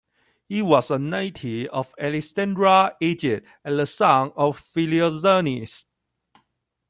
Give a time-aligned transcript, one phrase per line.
[0.49, 5.85] He was a native of Alexandria, Egypt and the son of Philoxenus.